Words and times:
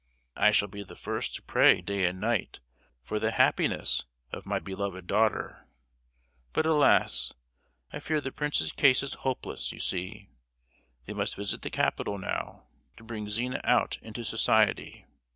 I 0.35 0.49
shall 0.51 0.67
be 0.67 0.81
the 0.81 0.95
first 0.95 1.35
to 1.35 1.43
pray 1.43 1.79
day 1.79 2.05
and 2.05 2.19
night 2.19 2.59
for 3.03 3.19
the 3.19 3.29
happiness 3.29 4.07
of 4.31 4.47
my 4.47 4.57
beloved 4.57 5.05
daughter! 5.05 5.67
But 6.53 6.65
alas! 6.65 7.33
I 7.93 7.99
fear 7.99 8.19
the 8.19 8.31
prince's 8.31 8.71
case 8.71 9.03
is 9.03 9.13
hopeless; 9.13 9.71
you 9.71 9.77
see, 9.79 10.31
they 11.05 11.13
must 11.13 11.35
visit 11.35 11.61
the 11.61 11.69
capital 11.69 12.17
now, 12.17 12.63
to 12.97 13.03
bring 13.03 13.29
Zina 13.29 13.61
out 13.63 13.99
into 14.01 14.23
society. 14.25 15.05